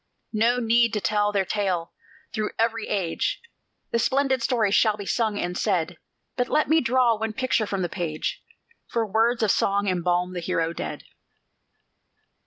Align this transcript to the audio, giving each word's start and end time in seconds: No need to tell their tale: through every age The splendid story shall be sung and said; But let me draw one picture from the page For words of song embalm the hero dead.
No 0.33 0.57
need 0.59 0.93
to 0.93 0.99
tell 0.99 1.31
their 1.31 1.45
tale: 1.45 1.93
through 2.33 2.49
every 2.57 2.87
age 2.87 3.39
The 3.91 3.99
splendid 3.99 4.41
story 4.41 4.71
shall 4.71 4.97
be 4.97 5.05
sung 5.05 5.37
and 5.37 5.55
said; 5.55 5.99
But 6.35 6.49
let 6.49 6.67
me 6.67 6.81
draw 6.81 7.15
one 7.19 7.33
picture 7.33 7.67
from 7.67 7.83
the 7.83 7.87
page 7.87 8.43
For 8.87 9.05
words 9.05 9.43
of 9.43 9.51
song 9.51 9.87
embalm 9.87 10.33
the 10.33 10.39
hero 10.39 10.73
dead. 10.73 11.03